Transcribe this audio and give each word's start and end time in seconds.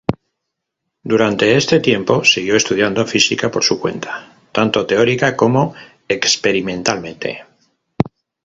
Durante 1.03 1.55
este 1.57 1.79
tiempo 1.79 2.25
siguió 2.25 2.55
estudiando 2.55 3.05
física 3.05 3.51
por 3.51 3.63
su 3.63 3.79
cuenta, 3.79 4.35
tanto 4.51 4.87
teórica 4.87 5.37
como 5.37 5.75
experimentalmente. 6.07 7.45